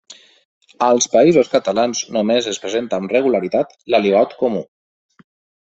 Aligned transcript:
Als 0.85 1.07
Països 1.15 1.51
Catalans 1.51 2.01
només 2.17 2.49
es 2.53 2.59
presenta 2.65 3.01
amb 3.01 3.15
regularitat 3.19 3.79
l'aligot 3.97 4.37
comú. 4.43 4.67